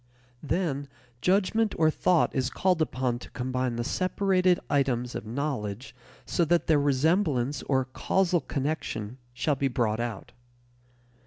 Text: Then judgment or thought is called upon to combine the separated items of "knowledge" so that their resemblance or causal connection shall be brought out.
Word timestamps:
Then 0.41 0.87
judgment 1.21 1.75
or 1.77 1.91
thought 1.91 2.33
is 2.33 2.49
called 2.49 2.81
upon 2.81 3.19
to 3.19 3.29
combine 3.29 3.75
the 3.75 3.83
separated 3.83 4.59
items 4.67 5.13
of 5.13 5.27
"knowledge" 5.27 5.95
so 6.25 6.43
that 6.43 6.65
their 6.65 6.81
resemblance 6.81 7.61
or 7.61 7.85
causal 7.85 8.41
connection 8.41 9.19
shall 9.35 9.53
be 9.55 9.67
brought 9.67 9.99
out. 9.99 10.31